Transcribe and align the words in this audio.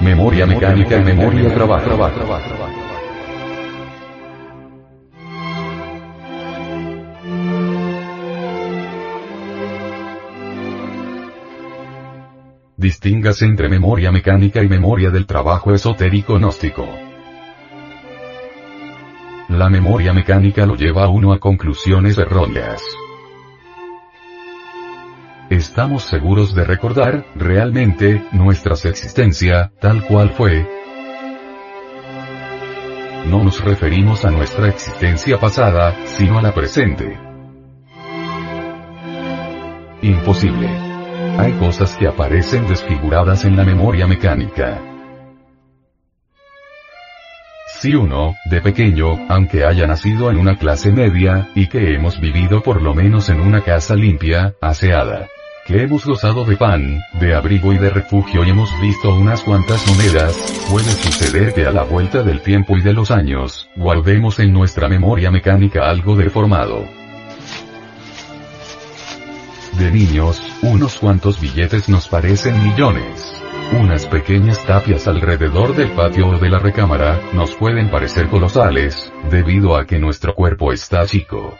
Memoria 0.00 0.46
mecánica 0.46 0.96
y 0.96 1.04
memoria 1.04 1.52
trabajo. 1.52 1.82
Distingas 12.76 13.42
entre 13.42 13.68
memoria 13.68 14.12
mecánica 14.12 14.62
y 14.62 14.68
memoria 14.68 15.10
del 15.10 15.26
trabajo 15.26 15.74
esotérico 15.74 16.38
gnóstico. 16.38 16.86
La 19.48 19.68
memoria 19.68 20.12
mecánica 20.12 20.64
lo 20.64 20.76
lleva 20.76 21.04
a 21.04 21.08
uno 21.08 21.32
a 21.32 21.40
conclusiones 21.40 22.16
erróneas. 22.18 22.82
Estamos 25.58 26.04
seguros 26.04 26.54
de 26.54 26.62
recordar, 26.62 27.26
realmente, 27.34 28.22
nuestra 28.30 28.74
existencia, 28.74 29.72
tal 29.80 30.06
cual 30.06 30.30
fue. 30.30 30.64
No 33.26 33.42
nos 33.42 33.60
referimos 33.64 34.24
a 34.24 34.30
nuestra 34.30 34.68
existencia 34.68 35.40
pasada, 35.40 35.96
sino 36.06 36.38
a 36.38 36.42
la 36.42 36.54
presente. 36.54 37.18
Imposible. 40.00 40.68
Hay 41.38 41.50
cosas 41.54 41.96
que 41.96 42.06
aparecen 42.06 42.68
desfiguradas 42.68 43.44
en 43.44 43.56
la 43.56 43.64
memoria 43.64 44.06
mecánica. 44.06 44.80
Si 47.80 47.96
uno, 47.96 48.36
de 48.48 48.60
pequeño, 48.60 49.26
aunque 49.28 49.64
haya 49.64 49.88
nacido 49.88 50.30
en 50.30 50.38
una 50.38 50.56
clase 50.56 50.92
media, 50.92 51.48
y 51.56 51.66
que 51.66 51.94
hemos 51.94 52.20
vivido 52.20 52.62
por 52.62 52.80
lo 52.80 52.94
menos 52.94 53.28
en 53.28 53.40
una 53.40 53.62
casa 53.62 53.96
limpia, 53.96 54.54
aseada, 54.60 55.26
que 55.68 55.82
hemos 55.82 56.06
gozado 56.06 56.46
de 56.46 56.56
pan, 56.56 57.04
de 57.20 57.34
abrigo 57.34 57.74
y 57.74 57.78
de 57.78 57.90
refugio 57.90 58.42
y 58.42 58.48
hemos 58.48 58.70
visto 58.80 59.14
unas 59.14 59.42
cuantas 59.42 59.86
monedas, 59.86 60.34
puede 60.70 60.90
suceder 60.90 61.52
que 61.52 61.66
a 61.66 61.72
la 61.72 61.82
vuelta 61.82 62.22
del 62.22 62.40
tiempo 62.40 62.78
y 62.78 62.80
de 62.80 62.94
los 62.94 63.10
años, 63.10 63.68
guardemos 63.76 64.38
en 64.38 64.54
nuestra 64.54 64.88
memoria 64.88 65.30
mecánica 65.30 65.90
algo 65.90 66.16
deformado. 66.16 66.86
De 69.78 69.90
niños, 69.90 70.42
unos 70.62 70.96
cuantos 70.96 71.38
billetes 71.38 71.90
nos 71.90 72.08
parecen 72.08 72.60
millones. 72.64 73.34
Unas 73.78 74.06
pequeñas 74.06 74.64
tapias 74.64 75.06
alrededor 75.06 75.76
del 75.76 75.90
patio 75.90 76.28
o 76.28 76.38
de 76.38 76.48
la 76.48 76.58
recámara, 76.58 77.20
nos 77.34 77.54
pueden 77.54 77.90
parecer 77.90 78.28
colosales, 78.28 79.12
debido 79.30 79.76
a 79.76 79.84
que 79.84 79.98
nuestro 79.98 80.34
cuerpo 80.34 80.72
está 80.72 81.04
chico. 81.04 81.58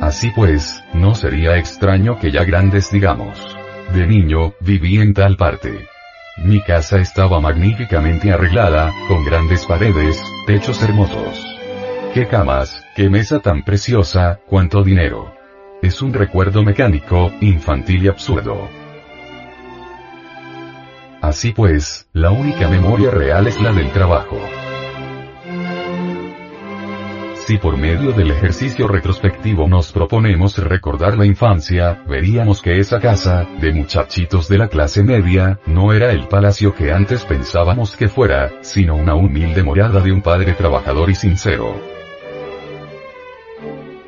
Así 0.00 0.30
pues, 0.34 0.84
no 0.94 1.14
sería 1.14 1.56
extraño 1.56 2.18
que 2.18 2.30
ya 2.30 2.44
grandes 2.44 2.90
digamos. 2.90 3.56
De 3.92 4.06
niño, 4.06 4.54
viví 4.60 4.98
en 4.98 5.12
tal 5.12 5.36
parte. 5.36 5.88
Mi 6.36 6.62
casa 6.62 6.98
estaba 6.98 7.40
magníficamente 7.40 8.30
arreglada, 8.32 8.92
con 9.08 9.24
grandes 9.24 9.66
paredes, 9.66 10.22
techos 10.46 10.80
hermosos. 10.82 11.44
Qué 12.14 12.26
camas, 12.26 12.84
qué 12.94 13.10
mesa 13.10 13.40
tan 13.40 13.64
preciosa, 13.64 14.40
cuánto 14.46 14.84
dinero. 14.84 15.34
Es 15.82 16.00
un 16.00 16.14
recuerdo 16.14 16.62
mecánico, 16.62 17.32
infantil 17.40 18.04
y 18.04 18.08
absurdo. 18.08 18.68
Así 21.20 21.52
pues, 21.52 22.08
la 22.12 22.30
única 22.30 22.68
memoria 22.68 23.10
real 23.10 23.48
es 23.48 23.60
la 23.60 23.72
del 23.72 23.90
trabajo. 23.90 24.38
Si 27.48 27.56
por 27.56 27.78
medio 27.78 28.12
del 28.12 28.30
ejercicio 28.30 28.86
retrospectivo 28.86 29.66
nos 29.66 29.90
proponemos 29.90 30.58
recordar 30.58 31.16
la 31.16 31.24
infancia, 31.24 32.04
veríamos 32.06 32.60
que 32.60 32.78
esa 32.78 33.00
casa, 33.00 33.46
de 33.58 33.72
muchachitos 33.72 34.48
de 34.50 34.58
la 34.58 34.68
clase 34.68 35.02
media, 35.02 35.58
no 35.64 35.94
era 35.94 36.12
el 36.12 36.28
palacio 36.28 36.74
que 36.74 36.92
antes 36.92 37.24
pensábamos 37.24 37.96
que 37.96 38.08
fuera, 38.08 38.52
sino 38.60 38.96
una 38.96 39.14
humilde 39.14 39.62
morada 39.62 40.00
de 40.02 40.12
un 40.12 40.20
padre 40.20 40.52
trabajador 40.52 41.08
y 41.08 41.14
sincero. 41.14 41.74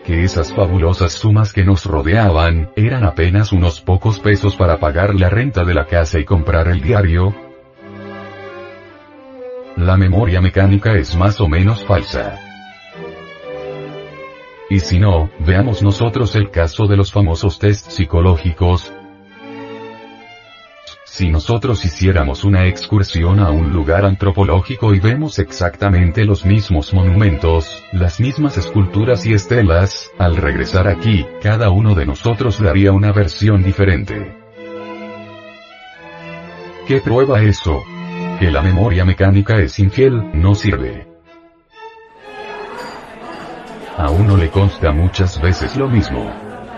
Que 0.05 0.23
esas 0.23 0.53
fabulosas 0.53 1.15
sumas 1.15 1.55
que 1.55 1.65
nos 1.65 1.87
rodeaban, 1.87 2.73
eran 2.77 3.05
apenas 3.05 3.53
unos 3.53 3.81
pocos 3.81 4.21
pesos 4.21 4.55
para 4.55 4.79
pagar 4.81 5.15
la 5.15 5.31
renta 5.31 5.65
de 5.65 5.73
la 5.73 5.87
casa 5.87 6.19
y 6.19 6.27
comprar 6.27 6.69
el 6.69 6.83
diario, 6.83 7.34
la 9.79 9.97
memoria 9.97 10.43
mecánica 10.43 10.93
es 10.93 11.17
más 11.17 11.41
o 11.41 11.49
menos 11.49 11.83
falsa. 11.87 12.50
Y 14.70 14.78
si 14.78 15.00
no, 15.00 15.28
veamos 15.41 15.82
nosotros 15.82 16.36
el 16.36 16.50
caso 16.50 16.86
de 16.86 16.97
los 16.97 17.10
famosos 17.10 17.58
test 17.58 17.91
psicológicos. 17.91 18.92
Si 21.04 21.28
nosotros 21.28 21.84
hiciéramos 21.84 22.44
una 22.44 22.66
excursión 22.66 23.41
a 23.41 23.50
un 23.50 23.72
lugar 23.72 24.04
antropológico 24.04 24.94
y 24.94 25.00
vemos 25.00 25.41
exactamente 25.41 26.25
los 26.25 26.47
mismos 26.47 26.94
monumentos, 26.94 27.82
las 27.92 28.20
mismas 28.20 28.56
esculturas 28.58 29.26
y 29.26 29.32
estelas, 29.32 30.12
al 30.19 30.36
regresar 30.36 30.87
aquí, 30.87 31.26
cada 31.42 31.70
uno 31.70 31.97
de 31.97 32.06
nosotros 32.06 32.62
daría 32.62 32.92
una 32.92 33.10
versión 33.10 33.64
diferente. 33.64 34.37
¿Qué 36.87 37.00
prueba 37.00 37.42
eso? 37.42 37.82
Que 38.38 38.52
la 38.52 38.62
memoria 38.62 39.04
mecánica 39.04 39.58
es 39.58 39.81
infiel, 39.81 40.31
no 40.32 40.54
sirve. 40.54 41.09
A 44.00 44.09
uno 44.09 44.34
le 44.34 44.49
consta 44.49 44.93
muchas 44.93 45.38
veces 45.43 45.77
lo 45.77 45.87
mismo. 45.87 46.33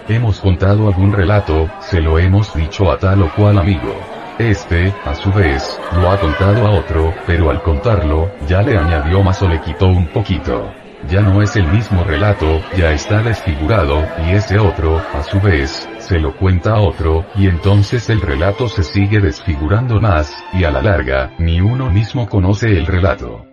Hemos 0.08 0.40
contado 0.40 0.88
algún 0.88 1.12
relato, 1.12 1.70
se 1.78 2.00
lo 2.00 2.18
hemos 2.18 2.52
dicho 2.52 2.90
a 2.90 2.98
tal 2.98 3.22
o 3.22 3.32
cual 3.36 3.58
amigo. 3.58 3.94
Este, 4.40 4.92
a 5.04 5.14
su 5.14 5.30
vez, 5.30 5.80
lo 5.94 6.10
ha 6.10 6.18
contado 6.18 6.66
a 6.66 6.72
otro, 6.72 7.14
pero 7.24 7.48
al 7.48 7.62
contarlo, 7.62 8.28
ya 8.48 8.60
le 8.62 8.76
añadió 8.76 9.22
más 9.22 9.40
o 9.40 9.48
le 9.48 9.60
quitó 9.60 9.86
un 9.86 10.08
poquito. 10.08 10.68
Ya 11.08 11.20
no 11.20 11.40
es 11.42 11.54
el 11.54 11.68
mismo 11.68 12.02
relato, 12.02 12.60
ya 12.76 12.90
está 12.90 13.22
desfigurado, 13.22 14.04
y 14.26 14.32
ese 14.32 14.58
otro, 14.58 15.00
a 15.14 15.22
su 15.22 15.40
vez, 15.40 15.88
se 15.98 16.18
lo 16.18 16.34
cuenta 16.34 16.72
a 16.72 16.80
otro, 16.80 17.24
y 17.36 17.46
entonces 17.46 18.10
el 18.10 18.20
relato 18.20 18.68
se 18.68 18.82
sigue 18.82 19.20
desfigurando 19.20 20.00
más, 20.00 20.36
y 20.52 20.64
a 20.64 20.72
la 20.72 20.82
larga, 20.82 21.30
ni 21.38 21.60
uno 21.60 21.88
mismo 21.88 22.28
conoce 22.28 22.76
el 22.76 22.86
relato 22.86 23.51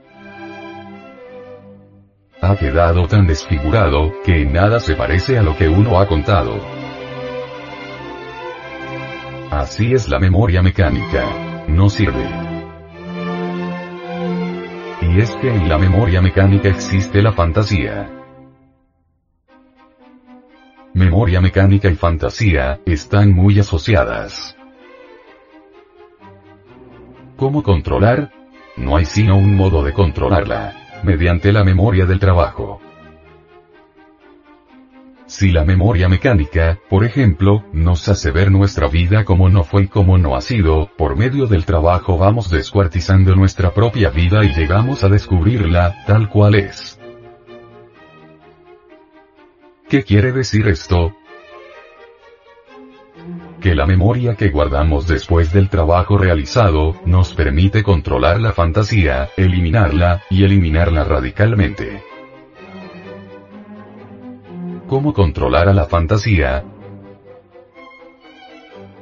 ha 2.49 2.57
quedado 2.57 3.07
tan 3.07 3.27
desfigurado, 3.27 4.11
que 4.23 4.43
nada 4.43 4.79
se 4.79 4.95
parece 4.95 5.37
a 5.37 5.43
lo 5.43 5.55
que 5.55 5.69
uno 5.69 5.99
ha 5.99 6.07
contado. 6.07 6.59
Así 9.51 9.93
es 9.93 10.09
la 10.09 10.19
memoria 10.19 10.63
mecánica. 10.63 11.67
No 11.67 11.89
sirve. 11.89 12.25
Y 15.01 15.19
es 15.19 15.35
que 15.35 15.53
en 15.53 15.69
la 15.69 15.77
memoria 15.77 16.21
mecánica 16.21 16.69
existe 16.69 17.21
la 17.21 17.33
fantasía. 17.33 18.09
Memoria 20.95 21.41
mecánica 21.41 21.87
y 21.87 21.95
fantasía, 21.95 22.79
están 22.87 23.31
muy 23.31 23.59
asociadas. 23.59 24.57
¿Cómo 27.37 27.61
controlar? 27.61 28.31
No 28.75 28.97
hay 28.97 29.05
sino 29.05 29.37
un 29.37 29.55
modo 29.55 29.83
de 29.83 29.93
controlarla 29.93 30.88
mediante 31.03 31.51
la 31.51 31.63
memoria 31.63 32.05
del 32.05 32.19
trabajo. 32.19 32.81
Si 35.29 35.51
la 35.51 35.63
memoria 35.63 36.09
mecánica, 36.09 36.79
por 36.89 37.05
ejemplo, 37.05 37.63
nos 37.71 38.09
hace 38.09 38.31
ver 38.31 38.49
nuestra 38.49 38.87
vida 38.87 39.25
como 39.25 39.47
no 39.47 39.63
fue 39.63 39.83
y 39.83 39.87
como 39.87 40.17
no 40.17 40.35
ha 40.35 40.41
sido, 40.41 40.89
por 40.97 41.15
medio 41.15 41.45
del 41.45 41.65
trabajo 41.65 42.17
vamos 42.17 42.49
descuartizando 42.49 43.35
nuestra 43.35 43.71
propia 43.71 44.09
vida 44.09 44.43
y 44.43 44.55
llegamos 44.55 45.03
a 45.03 45.09
descubrirla, 45.09 46.03
tal 46.07 46.29
cual 46.29 46.55
es. 46.55 46.99
¿Qué 49.87 50.03
quiere 50.03 50.31
decir 50.31 50.67
esto? 50.67 51.13
Que 53.61 53.75
la 53.75 53.85
memoria 53.85 54.35
que 54.35 54.49
guardamos 54.49 55.07
después 55.07 55.51
del 55.51 55.69
trabajo 55.69 56.17
realizado, 56.17 56.95
nos 57.05 57.33
permite 57.33 57.83
controlar 57.83 58.39
la 58.39 58.53
fantasía, 58.53 59.29
eliminarla, 59.35 60.23
y 60.29 60.43
eliminarla 60.43 61.03
radicalmente. 61.03 62.03
¿Cómo 64.87 65.13
controlar 65.13 65.69
a 65.69 65.73
la 65.73 65.85
fantasía? 65.85 66.63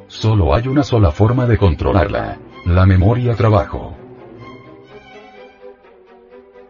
Solo 0.08 0.56
hay 0.56 0.68
una 0.68 0.84
sola 0.84 1.12
forma 1.12 1.46
de 1.46 1.58
controlarla. 1.58 2.40
La 2.66 2.86
memoria 2.86 3.36
trabajo. 3.36 3.96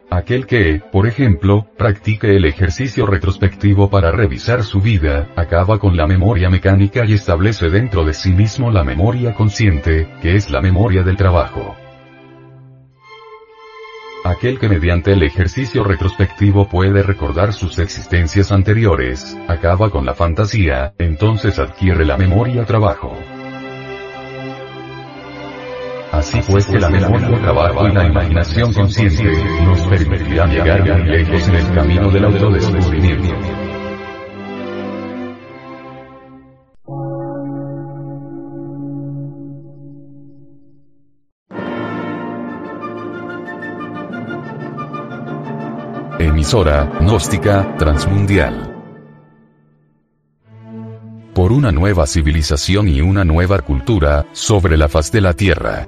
Aquel 0.10 0.48
que, 0.48 0.82
por 0.92 1.06
ejemplo, 1.06 1.68
practique 1.78 2.36
el 2.36 2.46
ejercicio 2.46 3.06
retrospectivo 3.06 3.90
para 3.90 4.12
revisar 4.12 4.64
su 4.64 4.80
vida, 4.80 5.28
acaba 5.36 5.80
con 5.80 5.98
la 5.98 6.08
memoria 6.08 6.50
mecánica 6.50 7.04
y 7.06 7.14
establece 7.14 7.70
dentro 7.70 8.06
de 8.06 8.14
sí 8.14 8.32
mismo 8.32 8.72
la 8.72 8.86
memoria 8.86 9.34
consciente, 9.34 10.08
que 10.22 10.36
es 10.36 10.50
la 10.50 10.62
memoria 10.62 11.04
del 11.04 11.18
trabajo. 11.18 11.76
Aquel 14.24 14.60
que 14.60 14.70
mediante 14.70 15.12
el 15.12 15.24
ejercicio 15.24 15.84
retrospectivo 15.84 16.68
puede 16.68 17.04
recordar 17.04 17.54
sus 17.54 17.78
existencias 17.78 18.52
anteriores, 18.52 19.38
acaba 19.48 19.90
con 19.90 20.06
la 20.06 20.14
fantasía, 20.14 20.94
entonces 20.98 21.60
adquiere 21.60 22.06
la 22.06 22.18
memoria 22.18 22.66
trabajo. 22.66 23.18
Así 26.18 26.42
pues 26.48 26.66
que 26.66 26.80
la 26.80 26.90
memoria, 26.90 27.40
trabajo 27.42 27.88
y 27.88 27.92
la 27.94 28.08
imaginación 28.08 28.74
consciente 28.74 29.24
nos 29.64 29.80
permitirán 29.82 30.50
llegar 30.50 30.82
muy 30.82 31.04
lejos 31.04 31.48
en 31.48 31.56
el 31.56 31.74
camino 31.76 32.10
del 32.10 32.26
autodescubrimiento. 32.26 33.36
Emisora, 46.18 46.92
gnóstica, 47.00 47.76
transmundial. 47.78 48.74
Por 51.36 51.52
una 51.52 51.72
nueva 51.72 52.08
civilización 52.08 52.88
y 52.88 53.02
una 53.02 53.24
nueva 53.24 53.60
cultura, 53.60 54.26
sobre 54.32 54.78
la 54.78 54.88
faz 54.88 55.12
de 55.12 55.22
la 55.22 55.34
Tierra. 55.34 55.88